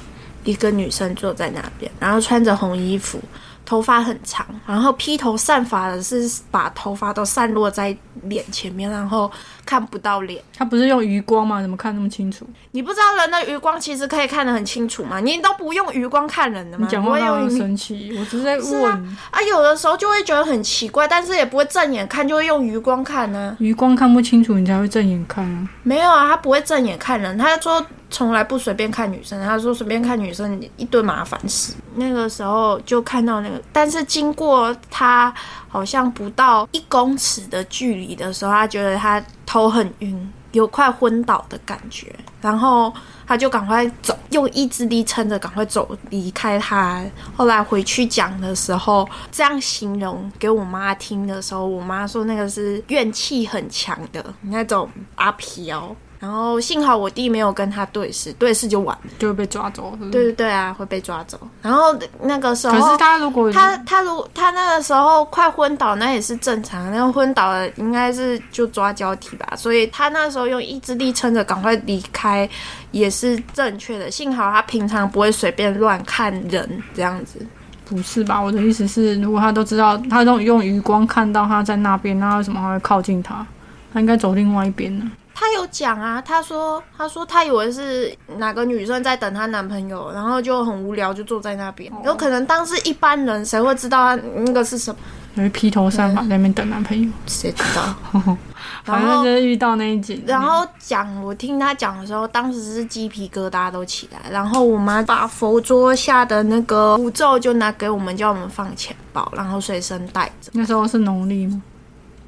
[0.49, 3.21] 一个女生坐在那边，然后穿着红衣服，
[3.67, 9.31] 头发很长，然后披头散发的是把头发都散落在脸前面，然后
[9.67, 10.43] 看不到脸。
[10.57, 11.61] 他不是用余光吗？
[11.61, 12.47] 怎么看那么清楚？
[12.71, 15.21] 你不知道人的余光其实可以看得很清楚吗？
[15.21, 16.87] 你都不用余光看人的吗？
[16.87, 18.91] 你讲话让人用余生气，我只是在是问。
[19.31, 25.69] 啊，有的时候就会觉得很奇怪，但是也不会正眼看，就会用余光看呢、余光看不清楚，你才会正眼看啊。
[25.83, 31.75] 没有啊，他不会正眼看人，他说从来不随便看女生，他说随便看女生一堆麻烦事。
[31.95, 35.33] 那个时候就看到那个，但是经过他
[35.69, 42.93] 好像不到一公尺的距离的时候，他觉得他头很晕，有快昏倒的感觉，然后
[43.27, 47.05] 他就赶快走，用意志力撑着赶快走离开他。
[47.37, 55.95] 后来回去讲的时候，这样形容给我妈听的时候，我妈说那个是怨气很强的那种阿飘。
[56.21, 59.11] 然后幸好我弟没有跟他对视，对视就完了。
[59.19, 59.97] 就会被抓走。
[59.99, 61.39] 是是对对对啊，会被抓走。
[61.63, 66.91] 然后那个时候，可是他如果他他如他那个时候快昏倒，那也是正常。
[66.91, 72.49] 那个昏倒了应该是就抓交替吧，所以他那时候用意志力撑着赶快离开
[72.91, 74.11] 也是正确的。
[74.11, 77.39] 幸好他平常不会随便乱看人这样子。
[77.85, 78.39] 不是吧？
[78.39, 83.47] 我的意思是，如果他都知道，他都用余光看到他在那边，那为什么还会靠近他？
[83.95, 85.11] 他应该走另外一边呢。
[85.39, 91.93] 他有讲啊，他说他说他以为是哪个女生在等她男朋友，然后就很无聊就坐在那边。
[92.05, 94.99] 有可能当时一般人谁会知道他那个是什么？
[95.37, 97.95] 因为披头散发在那边等男朋友，谁知道？
[98.83, 100.21] 反正就是遇到那一集。
[100.27, 104.29] 然后讲，我听他讲的时候，当时是鸡皮疙瘩都起来。
[104.33, 110.51] 然后我妈把佛桌下的那个符咒就拿给我们，叫我们放钱包，然后随身带着。
[110.55, 111.63] 那时候是农历吗？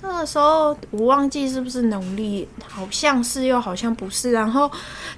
[0.02, 4.32] 那个时候我忘记是不是农历，好像是又好像不是。
[4.32, 4.70] 然后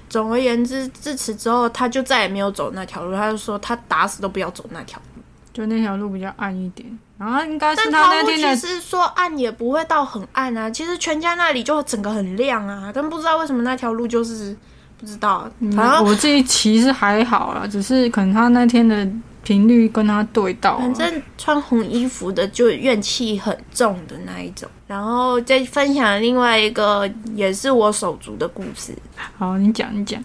[0.09, 5.23] 总而言之，自此之后他就再也没有走那条路，他就说他打死都不要走那条路。
[5.53, 14.57] 就那条路比较暗一点，然后应该但是他那天的，实说暗也不会到很暗啊，其实全家那里就整个很亮啊，但不知道为什么那条路就是
[14.97, 19.07] 不知道，反正嗯我自己骑是还好啦，只是可能他那天的
[19.43, 24.67] 频率跟他对到啊，反正穿红衣服的就怨气很重的那一种。
[24.87, 28.93] 然后再分享另外一个也是我手足的故事，
[29.37, 30.23] 好，你讲你讲，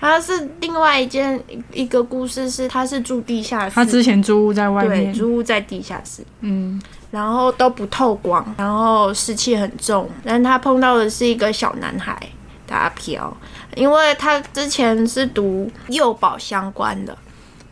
[0.00, 1.40] 他是另外一件
[1.72, 10.08] 一个故事是，他是住地下室，他之前租屋在外对面，租屋在地下室，嗯，然后都不透光，然后湿气很重。
[10.24, 12.18] 但他碰到的是一个小男孩
[12.66, 13.36] 大阿飘，
[13.76, 17.16] 因为他之前是读幼保相关的，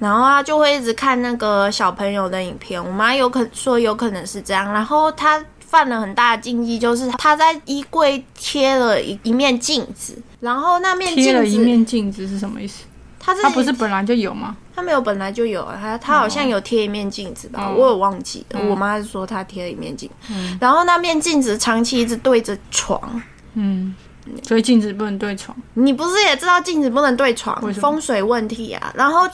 [0.00, 2.84] 然后他就会一直看那个小朋友的影片。
[2.84, 12.82] 我妈有可说有可能是这样，然后他犯了很大的禁忌，就是他在衣柜贴了一一面镜子，然后那面镜贴了一子，面镜子是什么意思？
[13.22, 14.56] 他他不是本来就有吗？
[14.74, 18.60] 他没有本来就有啊，他他好像有贴一面镜子吧，哦我有忘记了。
[18.68, 20.08] 我妈是说她贴了一面镜，
[20.58, 23.22] 然后那面镜子长期一直对着床。
[23.52, 23.94] 嗯，
[24.46, 28.92] 所以镜子不能对床，你不是也知道镜子不能对床风水问题啊？
[28.96, 29.28] 然后？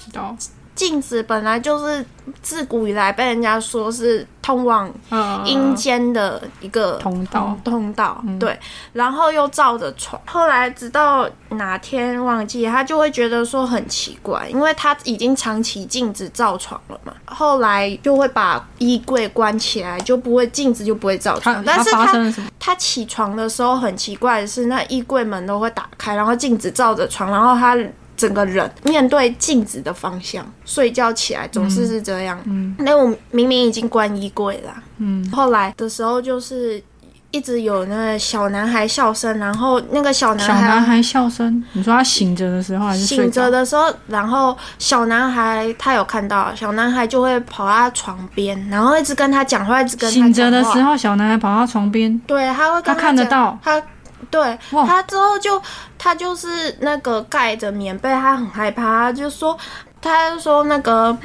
[0.76, 2.04] 镜子本来就是
[2.42, 8.56] 自古以来被人家说是通往呃，阴间的一个通道通道，对，
[8.92, 10.20] 然后又照着床。
[10.26, 17.12] 后来直到哪天忘记，他就会觉得说很奇怪，因为他已经长期镜子照床了嘛。
[17.24, 21.64] 后来就会把衣柜关起来，就不会镜子就不会照床。
[21.64, 22.32] 但是他？
[22.58, 27.78] 他起床的时候很奇怪的是，那衣柜门都会打开，然后镜子照着床，然后他
[28.16, 32.38] 整个人面对镜子的方向睡觉起来，总是是这样。
[32.46, 36.82] 嗯，那我明明已经关衣柜了，嗯，后来的时候就是
[37.30, 43.50] 一直有那个小男孩笑声，然后那个小男孩小男孩笑声，你说他醒着的时候还是睡醒着着？
[43.50, 53.82] 的时候，然后小男孩他有看到，小男孩就会跑到他床边，然后一直跟他讲话，一直跟他醒着的时候，小男孩跑到床边，对，他会跟他看得到他。
[54.30, 55.60] 对他之后就
[55.96, 59.56] 他就是那个盖着棉被，他很害怕，他就说，
[60.00, 61.16] 他就说那个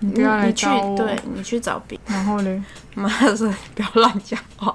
[0.00, 0.66] 你不要来你去。
[0.96, 4.74] 对你去找别然后呢， 妈说不要乱讲话，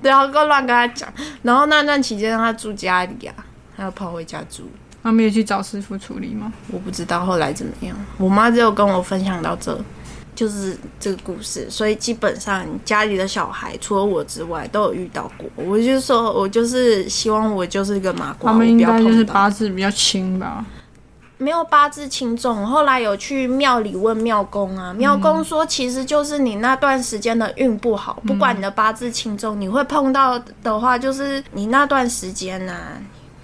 [0.00, 1.08] 不要跟乱跟他讲。
[1.42, 3.34] 然后那段期间他住家里啊，
[3.76, 4.70] 他要跑回家住。
[5.00, 6.52] 他没有去找师傅处理吗？
[6.70, 9.78] 我不知道后来怎么样，我妈只有跟我分享到这，
[10.38, 15.50] 就是这个故事，所以基本上家里的小孩除了我之外都有遇到过。
[15.56, 19.24] 我就说，我就是希望我就是一个麻瓜，他们应该就是。
[19.24, 20.64] 八字比较轻吧。
[21.38, 32.72] 没有八字轻重，后来有去庙里问庙公啊，庙公说其实就是你那段时间的运不好，不管你的八字轻重，你会碰到的话，就是你那段时间呐、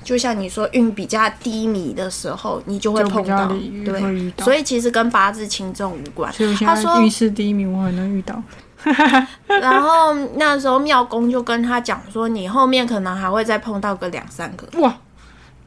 [0.05, 6.33] 就像你说运比较低迷的时候，你就会碰到，对，所以其实跟八字轻重无关。
[6.61, 8.41] 他说在运势第一名，我很能遇到。
[9.49, 14.69] 然后那时候庙公就跟他讲说，你后面可能还会再碰到个两三个。
[14.81, 14.95] 哇！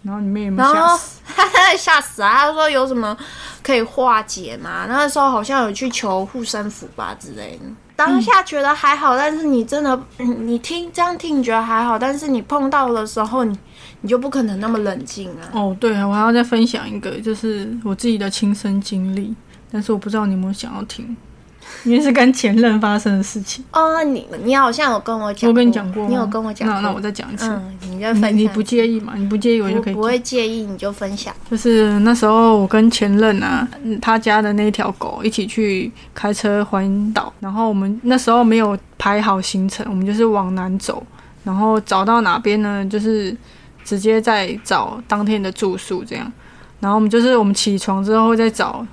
[0.03, 0.97] 然后你妹然后
[1.75, 2.37] 吓死啊！
[2.37, 3.17] 他说有什么
[3.63, 4.85] 可以化解吗？
[4.87, 7.65] 那时候好像有去求护身符吧之类的。
[7.97, 13.57] 当下觉得还好，但是你真的，嗯你听这样听，你觉得还好，但是你碰到的时候，你
[14.01, 15.49] 你就不可能那么冷静啊。
[15.51, 19.35] 哦，对啊，我还要再分享一个，就是我自己的亲身经历，
[19.71, 21.17] 但是我不知道你有没有想要听，
[21.83, 23.63] 因为是跟前任发生的事情。
[23.71, 26.75] 哦，你你好像有跟我讲，我跟你讲过，你有跟我讲过。
[26.75, 27.47] 那那我再讲一次。
[27.47, 28.37] 嗯，你再分享。
[28.37, 29.13] 你你不介意吗？
[29.15, 31.33] 你不介意我就可以不不会介意，你就分享。
[31.49, 41.01] 就是那时候我跟前任啊，嗯他家的那条狗一起去开车环岛，然后我们那时候没有排好行程，我们就是往南走，
[41.43, 43.35] 然后找到哪边呢，就是
[43.83, 46.31] 直接在找当天的住宿这样，
[46.79, 48.85] 然后我们就是我们起床之后再找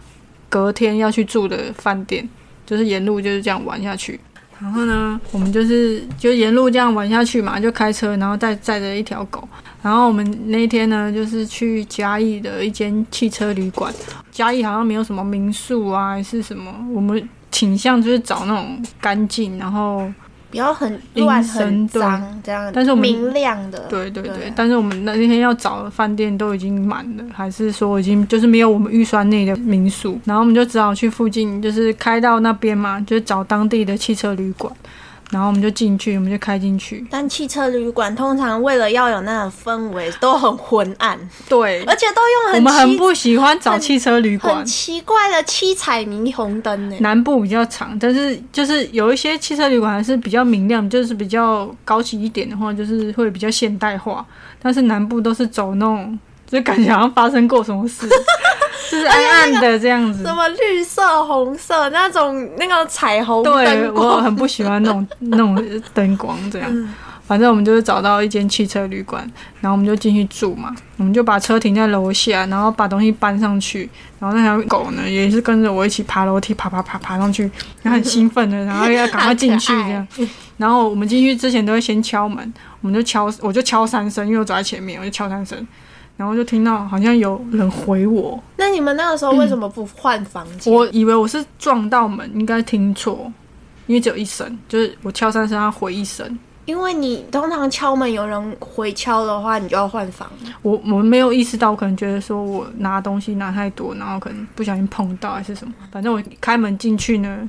[0.48, 2.28] 隔天要去住的饭店，
[2.66, 4.18] 就是沿路就是这样玩下去。
[4.60, 9.46] 然后呢，我们就是就沿路这样玩下去嘛，就开车，然后再载着一条狗。
[9.82, 13.92] 然后我们那天呢，就是去嘉义的一间汽车旅馆。
[14.30, 20.10] 嘉义好像没有什么民宿啊，还是什么，我们倾向就是找那种干净，然后
[20.54, 34.72] 不要很乱、很脏，这样，但是我们明亮的，对对对，对但是我们那天要找的饭店都已经满了，还是说已经就是没有我们预算内的民宿，然后我们就只好去附近，就是开到那边嘛，就是找当地的汽车旅馆，
[35.30, 44.64] 然后我们就进去，我们就开进去，但汽车旅馆通常为了要有那种氛围，都很昏暗，对，而且都用很我们很不喜欢找汽车旅馆很。
[44.64, 46.96] 奇怪的七彩霓虹灯呢。
[47.00, 54.24] 南部比较长，但是就是有一些汽车旅馆还是比较明亮，就是比较高级一点的话，就是会比较现代化。
[54.62, 58.08] 但是南部都是走那种，就感觉好像发生过什么事，
[58.94, 60.34] 就是暗暗的这样子什。
[60.34, 66.88] 么绿色、红色那种那个彩虹对我，很不喜欢那种 那种灯光这样。
[67.26, 69.22] 反正我们就是找到一间汽车旅馆，
[69.62, 70.74] 然后我们就进去住嘛。
[70.98, 73.88] 我们就把车停在楼下，然后把东西搬上去。
[74.18, 77.50] 然后那条狗呢，也是跟着我一起爬楼梯，爬爬爬爬上去，
[77.82, 80.06] 然后很兴奋的，然后要赶快进去这样。
[80.58, 82.52] 然后我们进去之前都会先敲门，
[82.82, 85.66] 我们就敲，我就敲三声，因为我走在前面，我就敲三声，
[86.16, 90.72] 然后就听到好像有人回我，那你们那个时候为什么不换房间？
[90.72, 93.32] 我以为我是撞到门，应该听错，
[93.86, 96.38] 因为只有一声，就是我敲三声，他回一声。
[96.66, 100.30] 因为你通常敲门有人回敲的话，你就要换房。
[100.62, 105.74] 我我没有意识到，我可能觉得说我拿东西拿太多，然后可能不小心碰到还是什么。
[105.92, 107.46] 反正我开门进去呢，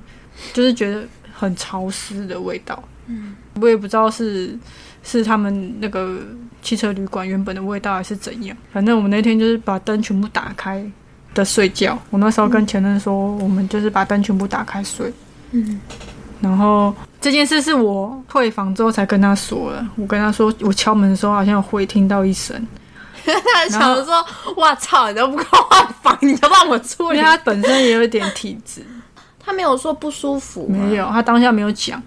[0.51, 2.83] 就是觉得很潮湿的味道。
[3.05, 4.59] 嗯，我也不知道是
[5.05, 6.17] 是他们那个
[6.61, 8.57] 汽车旅馆原本的味道还是怎样。
[8.73, 10.85] 反正我们那天就是把灯全部打开
[11.33, 11.97] 的睡觉。
[12.09, 15.13] 我那时候跟前任说，我们就是把灯全部打开睡。
[15.51, 15.79] 嗯，
[16.41, 19.85] 然后这件事是我退房之后才跟他说的。
[19.95, 22.67] 我跟他说，我敲门的时候好像有会听到一声，
[23.23, 24.25] 他想说
[24.57, 27.29] ：“哇操，你都不给我换房，你就让我处理因为。
[27.29, 28.81] 他本身也有一点体质，”
[29.39, 32.01] 他没有说不舒服，没有，他当下没有讲，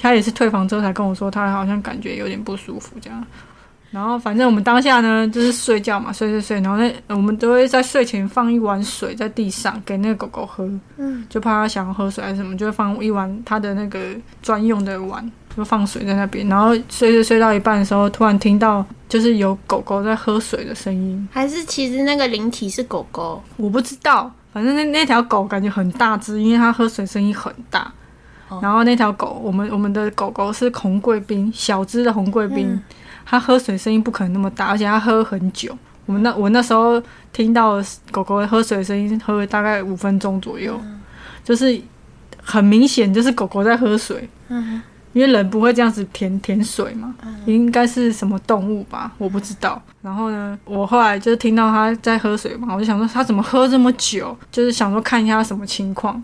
[0.00, 3.24] 他也是退房之后才跟我说，他好像感觉有点不舒服这样。
[3.90, 10.68] 然后反正我们当下呢就是睡觉嘛，睡睡睡，然后那我们都会在睡前放一碗水在地上给那个狗狗喝，
[10.98, 13.98] 嗯，就怕它想要喝水还是什么，就会放一碗它的那个
[14.42, 16.46] 专用的碗，就放水在那边。
[16.48, 27.90] 然后睡睡睡到一半的时候，突然听到就是有狗狗在喝水的声音，还是其实那个灵体是狗狗，我不知道，反正那那条狗感觉很大只，因为它喝水声音很大。
[28.48, 32.82] 哦然后那条狗，我们我们的狗狗是红贵宾，小只的红贵宾，嗯
[33.24, 35.76] 它喝水声音不可能那么大，而且它喝很久。
[36.06, 37.74] 我们那我那时候听到
[38.10, 40.80] 狗狗喝水的声音，喝了大概五分钟左右，
[41.44, 41.78] 就是
[42.42, 44.26] 很明显就是狗狗在喝水。
[44.48, 44.80] 嗯，
[45.12, 49.78] 因为人不会这样子舔舔水嘛，应该是什么动物吧，我不知道。
[50.00, 56.22] 然后呢，我后来就是听到它在喝水嘛，我就想说它怎么喝这么久，就是想说看一下它什么情况。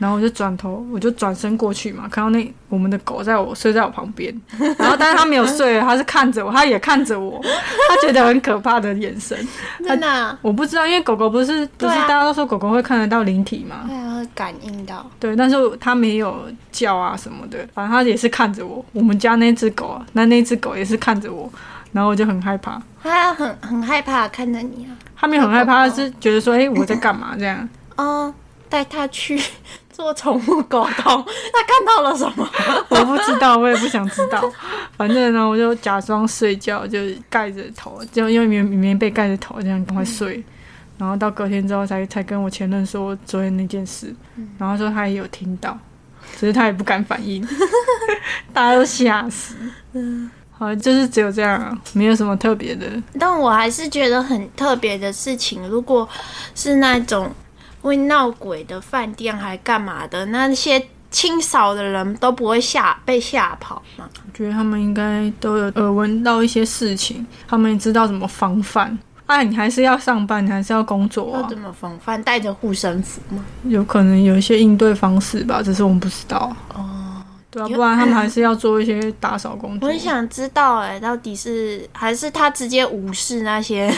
[0.00, 4.34] 然后我就转头，我就转身过去嘛，看到那我们的狗在我睡在我旁边，
[4.78, 9.36] 然后但是它没有睡，它是看着我，它也看着我，它觉得很可怕的眼神。
[9.86, 15.08] 真的啊，我不知道，因为狗狗不是不是大家都说狗狗会看得到灵体吗，对啊，会感应到。
[15.20, 18.84] 对，但是它没有叫啊什么的，反正它也是看着我。
[18.92, 21.50] 我们家那只狗啊，那那只狗也是看着我，
[21.92, 22.80] 然后我就很害怕。
[23.02, 27.68] 他很很害怕看着你啊，它没有很害怕，它是觉得说，哎、我在干嘛这样？
[27.96, 28.34] 哦，
[28.76, 29.40] 带他去
[29.90, 32.46] 做宠物沟通，他看到了什么？
[32.90, 34.52] 我不知道，我也不想知道。
[34.98, 36.98] 反正呢，我就假装睡觉，就
[37.30, 40.44] 盖着头，就因为棉棉被盖着头，这样赶快睡。
[40.98, 44.14] 然后到隔天之后才才跟我前任说昨天那件事，
[44.58, 45.78] 然后说他也有听到，
[46.38, 47.46] 只是他也不敢反应，
[48.52, 49.54] 大家都吓死。
[49.94, 52.86] 嗯好，就是只有这样啊，没有什么特别的。
[53.18, 56.06] 但我还是觉得很特别的事情，如果
[56.54, 57.30] 是那种
[57.86, 64.08] 会闹鬼的饭店还干嘛的，那些清扫的人都不会吓被吓跑吗？
[64.26, 68.98] 我觉得他们应该都有耳闻到一些事情，他们也知道怎么防范。
[69.26, 72.20] 哎，你还是要上班，你还是要工作啊要怎，么防范？
[72.22, 73.44] 带着护身符吗？
[73.64, 76.54] 有可能有一些应对方式吧，只是我们不知道。
[76.74, 76.95] 哦，
[77.56, 79.88] 对啊，不然他们还是要做一些打扫工作。
[79.88, 83.90] 我很想知道、哎，到底是还是他直接无视那些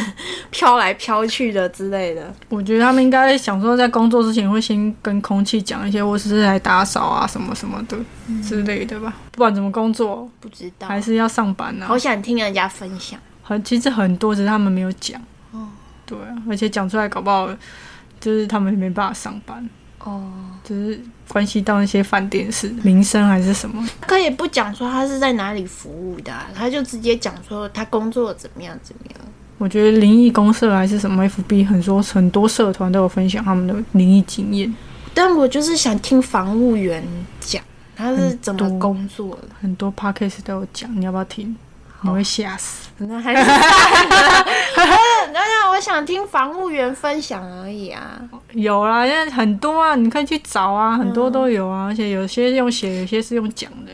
[0.50, 2.32] 飘来飘去的之类的？
[2.48, 7.98] 我觉得他们应该想说，在工作之前会先跟空气讲一些，我只是来打扫啊什么什么的、
[8.42, 9.12] 之类的吧。
[9.32, 11.98] 不管怎么工作，不知道，还是要上班啊好。
[11.98, 13.18] 想听人家分享。
[13.42, 15.20] 很其实很多，只是他们没有讲。
[15.50, 15.66] 哦
[16.06, 17.48] 对啊，而且讲出来搞不好
[18.20, 20.32] 就是他们没办法上班，哦，
[20.64, 23.86] 就是关系到那些饭店是名声还是什么。
[24.00, 29.20] 可以不讲说他是在哪里服务的啊、他就直接讲说他工作怎么样怎么样。
[29.58, 34.72] 我觉得灵异公社还是什么 FB 很多很多社团都有分享他们的灵异经验，
[35.12, 37.02] 但我就是想听防务员
[37.40, 37.62] 讲
[37.96, 41.56] 他是怎么工作的，很多 podcast 都有讲，你要不要听？
[42.02, 42.88] 你会吓死。
[42.98, 43.58] 那还是 算
[44.10, 44.44] 了。
[45.32, 48.20] 当然，我想听防务员分享而已啊。
[48.52, 53.92] 有啦，现在很多啊，你可以去找啊，很多都有啊，而且有些用写，有些是用讲的。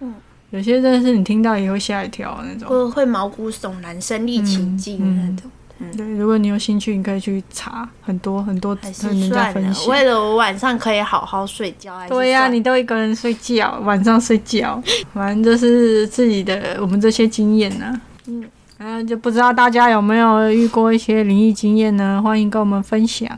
[0.00, 0.14] 嗯，
[0.50, 2.68] 有些真的是你听到也会吓一跳那种。
[2.68, 5.42] 会会毛骨悚然、身临其境嗯那
[5.78, 5.96] 种。
[5.96, 9.86] 对，如果你有兴趣，你可以去查很多很多还是人家算了，分享。
[9.88, 18.44] 为了我晚上可以好好睡觉，对呀、你都一个人睡觉，晚上睡觉， 反正这是自己的我们这些经验呢、嗯，
[18.78, 22.20] 然后就不知道大家有没有遇过一些灵异经验呢？
[22.22, 23.28] 欢迎跟我们分享。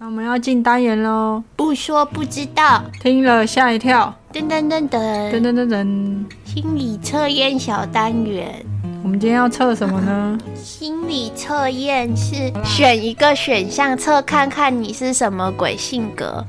[0.00, 2.84] 那我们要进单元喽，不说不知道。
[3.00, 6.24] 听了吓一跳，噔噔噔噔噔，噔噔噔。
[6.44, 8.64] 心理测验小单元。
[9.02, 10.38] 我们今天要测什么呢？
[10.56, 16.44] 心理测验是选一个选项测看看你是什么鬼性格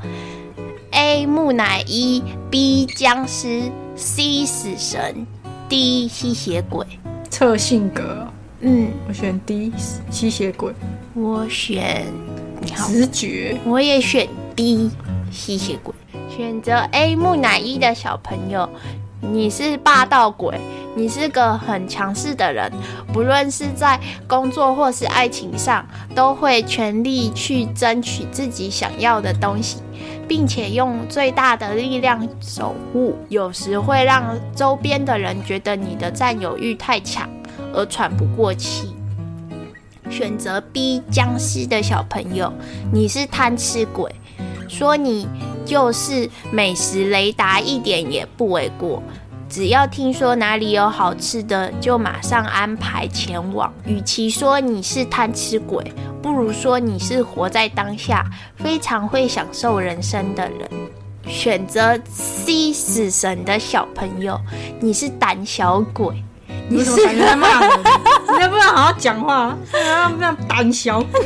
[0.91, 1.25] ：A.
[1.25, 2.85] 木乃伊，B.
[2.85, 3.63] 僵尸
[3.95, 4.45] ，C.
[4.45, 5.25] 死神
[5.69, 6.07] ，D.
[6.07, 6.85] 吸血鬼。
[7.29, 8.27] 测性格，
[8.61, 9.71] 嗯，我选 D，
[10.09, 10.73] 吸血鬼，
[11.13, 12.05] 我选
[12.59, 13.57] 你好，直觉。
[13.63, 14.89] 我也选 D，
[15.31, 15.93] 吸血鬼。
[16.35, 18.67] 选择 A 木乃伊的小朋友，
[19.21, 20.59] 你是霸道鬼，
[20.95, 22.71] 你是个很强势的人，
[23.13, 29.77] 不论是在工作或是爱情上，都会全力去争取自己想要的东西，
[30.27, 33.15] 并且用最大的力量守护。
[33.27, 37.29] 有时会让周边的人觉得你的占有欲太强，
[37.73, 38.95] 而喘不过气。
[40.09, 42.51] 选择 B 僵尸的小朋友，
[42.91, 44.09] 你是贪吃鬼，
[44.67, 45.27] 说你
[45.69, 49.03] 就是美食雷达一点也不为过。
[49.47, 53.71] 只要听说哪里有好吃的，就马上安排前往。
[53.85, 55.93] 与其说你是贪吃鬼，
[56.23, 58.25] 不如说你是活在当下、
[58.57, 60.67] 非常会享受人生的人。
[61.27, 64.39] 选择 C 死神的小朋友，
[64.79, 66.23] 你是胆小鬼。
[66.67, 67.79] 你是感觉在骂人？
[68.31, 69.55] 你能不能好好讲话？
[70.47, 71.21] 胆小鬼。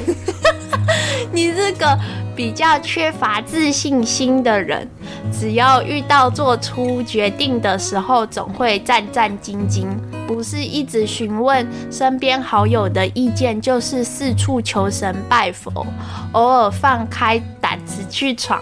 [1.32, 2.00] 你这个
[2.36, 4.88] 比较缺乏自信心的人，
[5.32, 9.88] 只要遇到做出决定的时候，总会战战兢兢，
[10.28, 15.86] 不是一直询问身边好友的意见，就是四处求神拜佛，
[16.32, 18.60] 偶尔放开胆子去闯，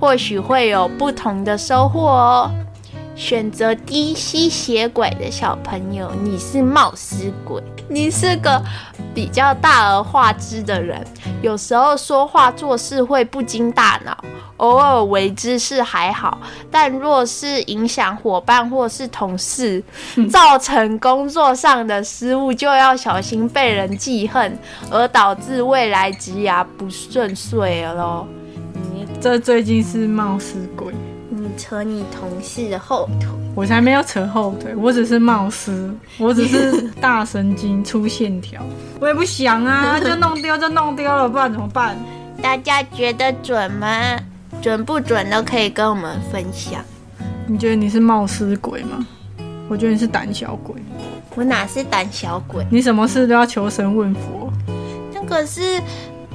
[0.00, 2.50] 或许会有不同的收获哦。
[3.14, 8.60] 选择低吸血鬼的小朋友，你是冒失鬼，你是个
[9.14, 11.04] 比较大而化之的人，
[11.42, 14.16] 有时候说话做事会不经大脑，
[14.56, 16.40] 偶尔为之是还好，
[16.70, 19.82] 但若是影响伙伴或是同事，
[20.30, 24.58] 造成工作上的失误，就要小心被人记恨，
[24.90, 28.26] 而导致未来职涯不顺遂了喽。
[28.94, 30.94] 你 这最近是冒失鬼。
[31.62, 35.88] 扯你同事的后腿，我才没有扯后腿，我只是冒失，
[36.18, 38.60] 我只是大神经粗线条，
[38.98, 41.96] 我也不想啊，就弄丢就弄丢了，不然怎么办？
[42.42, 44.18] 大家觉得准吗？
[44.60, 46.84] 准不准都可以跟我们分享。
[47.46, 49.06] 你觉得你是冒失鬼吗？
[49.68, 50.74] 我觉得你是胆小鬼。
[51.36, 52.66] 我哪是胆小鬼？
[52.70, 54.52] 你什么事都要求神问佛。
[55.14, 55.80] 那个是。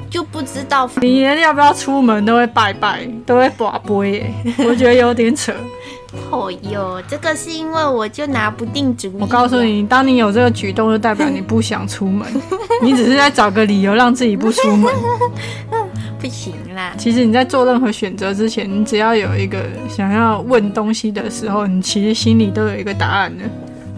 [0.09, 4.33] 就不知道你连要不要出门都会拜拜，都会拔杯耶，
[4.67, 5.53] 我觉得有点扯。
[6.31, 9.15] 哦哟，这个是因为我就拿不定主意。
[9.19, 12.25] 我告诉你，当你有这个举动，就代表你不想出门，
[12.81, 14.91] 你只是在找个理由让自己不出门。
[16.19, 16.93] 不行啦。
[16.97, 23.43] 其实你在做任何选择之前，你只要有一个想要问东西的时候，你其实心里都有一个答案的，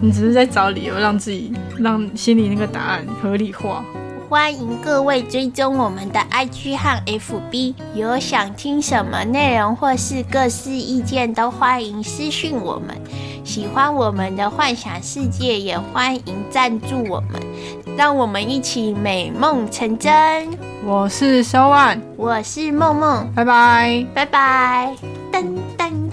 [0.00, 3.82] 你只是在找理由让自己让心里那个答案合理化。
[4.30, 12.96] 欢迎各位追踪我们的 IG 和 FB，有想听什么内容或是各式意见，都欢迎私讯我们。
[13.44, 17.40] 喜欢我们的幻想世界，也欢迎赞助我们，
[17.96, 20.48] 让我们一起美梦成真。
[20.86, 24.94] 我是小万，我是梦梦，拜拜，拜拜，
[25.32, 25.44] 噔
[25.76, 26.09] 噔。